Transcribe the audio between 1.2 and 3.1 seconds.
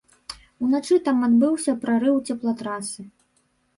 адбыўся прарыў цеплатрасы.